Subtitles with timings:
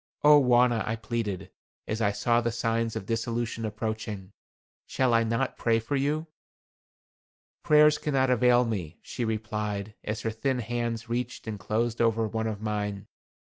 [0.23, 1.51] "Oh, Wauna," I pleaded,
[1.87, 4.31] as I saw the signs of dissolution approaching,
[4.87, 6.25] "shall I not pray for you?"
[7.61, 12.47] "Prayers cannot avail me," she replied, as her thin hands reached and closed over one
[12.47, 13.05] of mine.